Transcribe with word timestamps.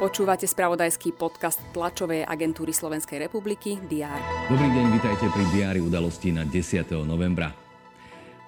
Počúvate 0.00 0.48
spravodajský 0.48 1.12
podcast 1.12 1.60
tlačovej 1.76 2.24
agentúry 2.24 2.72
Slovenskej 2.72 3.20
republiky 3.28 3.76
DR. 3.84 4.48
Dobrý 4.48 4.72
deň, 4.72 4.86
vitajte 4.96 5.28
pri 5.28 5.44
diári 5.52 5.80
udalosti 5.84 6.32
na 6.32 6.48
10. 6.48 7.04
novembra. 7.04 7.69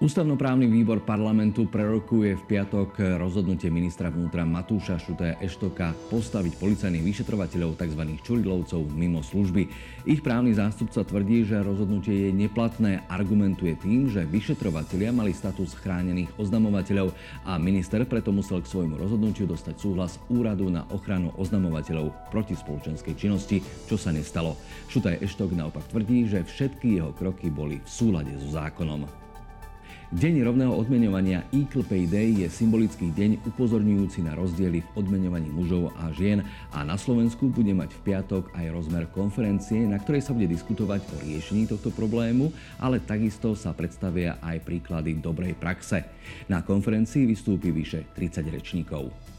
Ústavnoprávny 0.00 0.64
výbor 0.64 1.04
parlamentu 1.04 1.68
prerokuje 1.68 2.32
v 2.32 2.46
piatok 2.48 3.20
rozhodnutie 3.20 3.68
ministra 3.68 4.08
vnútra 4.08 4.48
Matúša 4.48 4.96
Šutaja 4.96 5.36
Eštoka 5.44 5.92
postaviť 6.08 6.56
policajných 6.56 7.04
vyšetrovateľov 7.04 7.76
tzv. 7.76 8.08
čurilovcov 8.24 8.80
mimo 8.96 9.20
služby. 9.20 9.68
Ich 10.08 10.24
právny 10.24 10.56
zástupca 10.56 11.04
tvrdí, 11.04 11.44
že 11.44 11.60
rozhodnutie 11.60 12.16
je 12.16 12.30
neplatné, 12.32 13.04
argumentuje 13.12 13.76
tým, 13.76 14.08
že 14.08 14.24
vyšetrovatelia 14.24 15.12
mali 15.12 15.36
status 15.36 15.76
chránených 15.76 16.32
oznamovateľov 16.40 17.12
a 17.44 17.60
minister 17.60 18.00
preto 18.08 18.32
musel 18.32 18.64
k 18.64 18.72
svojmu 18.72 18.96
rozhodnutiu 18.96 19.44
dostať 19.44 19.76
súhlas 19.76 20.16
Úradu 20.32 20.72
na 20.72 20.88
ochranu 20.96 21.28
oznamovateľov 21.36 22.32
proti 22.32 22.56
spoločenskej 22.56 23.20
činnosti, 23.20 23.60
čo 23.84 24.00
sa 24.00 24.16
nestalo. 24.16 24.56
Šutaj 24.88 25.20
Eštok 25.20 25.52
naopak 25.52 25.84
tvrdí, 25.92 26.24
že 26.24 26.40
všetky 26.40 26.96
jeho 26.96 27.12
kroky 27.12 27.52
boli 27.52 27.84
v 27.84 27.88
súlade 27.92 28.32
so 28.40 28.48
zákonom. 28.48 29.28
Deň 30.10 30.42
rovného 30.42 30.74
odmeňovania 30.74 31.46
Equal 31.54 31.86
Pay 31.86 32.10
Day 32.10 32.42
je 32.42 32.50
symbolický 32.50 33.14
deň 33.14 33.46
upozorňujúci 33.46 34.26
na 34.26 34.34
rozdiely 34.34 34.82
v 34.82 34.88
odmeňovaní 34.98 35.54
mužov 35.54 35.94
a 36.02 36.10
žien 36.10 36.42
a 36.74 36.82
na 36.82 36.98
Slovensku 36.98 37.46
bude 37.46 37.70
mať 37.70 37.94
v 37.94 38.10
piatok 38.10 38.50
aj 38.58 38.74
rozmer 38.74 39.06
konferencie, 39.14 39.86
na 39.86 40.02
ktorej 40.02 40.26
sa 40.26 40.34
bude 40.34 40.50
diskutovať 40.50 41.06
o 41.14 41.22
riešení 41.22 41.70
tohto 41.70 41.94
problému, 41.94 42.50
ale 42.82 42.98
takisto 42.98 43.54
sa 43.54 43.70
predstavia 43.70 44.42
aj 44.42 44.66
príklady 44.66 45.14
dobrej 45.14 45.54
praxe. 45.54 46.02
Na 46.50 46.66
konferencii 46.66 47.30
vystúpi 47.30 47.70
vyše 47.70 48.10
30 48.10 48.50
rečníkov. 48.50 49.29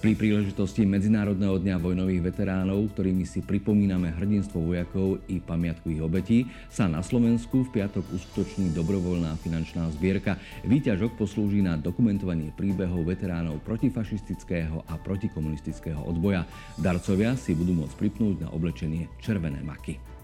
Pri 0.00 0.16
príležitosti 0.16 0.88
Medzinárodného 0.88 1.60
dňa 1.60 1.76
vojnových 1.76 2.32
veteránov, 2.32 2.96
ktorými 2.96 3.28
si 3.28 3.44
pripomíname 3.44 4.08
hrdinstvo 4.16 4.72
vojakov 4.72 5.20
i 5.28 5.44
pamiatku 5.44 5.92
ich 5.92 6.00
obetí, 6.00 6.48
sa 6.72 6.88
na 6.88 7.04
Slovensku 7.04 7.68
v 7.68 7.72
piatok 7.76 8.08
uskutoční 8.08 8.72
dobrovoľná 8.72 9.36
finančná 9.44 9.92
zbierka. 9.92 10.40
Výťažok 10.64 11.20
poslúži 11.20 11.60
na 11.60 11.76
dokumentovanie 11.76 12.48
príbehov 12.56 13.12
veteránov 13.12 13.60
protifašistického 13.60 14.88
a 14.88 14.96
protikomunistického 14.96 16.00
odboja. 16.08 16.48
Darcovia 16.80 17.36
si 17.36 17.52
budú 17.52 17.76
môcť 17.84 18.00
pripnúť 18.00 18.48
na 18.48 18.48
oblečenie 18.56 19.04
červené 19.20 19.60
maky. 19.60 20.19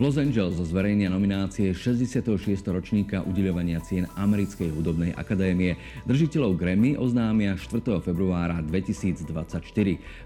Los 0.00 0.16
Angeles 0.16 0.56
zverejnia 0.56 1.12
nominácie 1.12 1.68
66. 1.76 2.24
ročníka 2.72 3.20
udeľovania 3.28 3.76
cien 3.84 4.08
Americkej 4.16 4.72
hudobnej 4.72 5.12
akadémie. 5.12 5.76
Držiteľov 6.08 6.56
Grammy 6.56 6.96
oznámia 6.96 7.60
4. 7.60 8.00
februára 8.00 8.64
2024. 8.64 9.60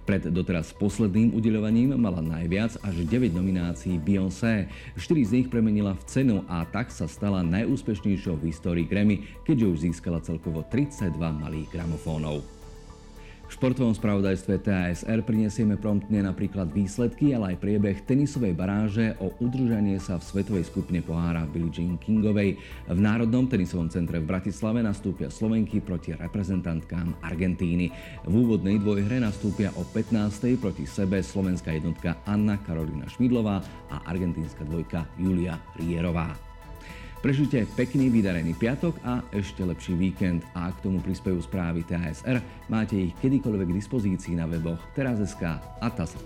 Pred 0.07 0.31
doteraz 0.31 0.71
posledným 0.71 1.35
udeľovaním 1.35 1.99
mala 1.99 2.23
najviac 2.23 2.79
až 2.79 2.95
9 3.11 3.35
nominácií 3.35 3.99
Beyoncé. 3.99 4.71
4 4.95 5.03
z 5.27 5.31
nich 5.35 5.49
premenila 5.51 5.99
v 5.99 6.03
cenu 6.15 6.37
a 6.47 6.63
tak 6.63 6.95
sa 6.95 7.11
stala 7.11 7.43
najúspešnejšou 7.43 8.39
v 8.39 8.55
histórii 8.55 8.87
Grammy, 8.87 9.27
keďže 9.43 9.67
už 9.67 9.79
získala 9.83 10.23
celkovo 10.23 10.63
32 10.63 11.11
malých 11.19 11.67
gramofónov. 11.75 12.56
V 13.47 13.55
športovom 13.55 13.95
spravodajstve 13.95 14.59
TASR 14.59 15.23
prinesieme 15.23 15.79
promptne 15.79 16.19
napríklad 16.19 16.75
výsledky, 16.75 17.31
ale 17.31 17.55
aj 17.55 17.63
priebeh 17.63 18.03
tenisovej 18.03 18.59
baráže 18.59 19.15
o 19.23 19.31
udržanie 19.39 20.03
sa 20.03 20.19
v 20.19 20.27
svetovej 20.27 20.67
skupine 20.67 20.99
pohára 20.99 21.47
Billie 21.47 21.71
Jean 21.71 21.95
Kingovej. 21.95 22.59
V 22.91 22.99
Národnom 22.99 23.47
tenisovom 23.47 23.87
centre 23.87 24.19
v 24.19 24.27
Bratislave 24.27 24.83
nastúpia 24.83 25.31
Slovenky 25.31 25.79
proti 25.79 26.11
reprezentantkám 26.19 27.23
Argentíny. 27.23 27.95
V 28.27 28.35
úvodnej 28.35 28.83
dvojhre 28.83 29.23
nastúpia 29.23 29.71
o 29.79 29.87
15. 29.95 30.59
proti 30.59 30.83
sebe 30.83 31.23
slovenská 31.23 31.71
jednotka 31.71 32.19
Anna 32.27 32.59
Karolina 32.67 33.07
Šmidlová 33.07 33.63
a 33.95 34.03
argentínska 34.11 34.67
dvojka 34.67 35.07
Julia 35.23 35.55
Rierová. 35.79 36.46
Prežite 37.27 37.67
pekný 37.75 38.07
vydarený 38.07 38.55
piatok 38.55 39.03
a 39.03 39.19
ešte 39.35 39.67
lepší 39.67 39.99
víkend 39.99 40.47
a 40.55 40.71
k 40.71 40.79
tomu 40.79 41.03
prispejú 41.03 41.43
správy 41.43 41.83
TASR. 41.83 42.39
Máte 42.71 43.11
ich 43.11 43.19
kedykoľvek 43.19 43.67
k 43.67 43.79
dispozícii 43.83 44.39
na 44.39 44.47
weboch 44.47 44.79
teraz.sk 44.95 45.43
a 45.59 45.87
TASR 45.91 46.23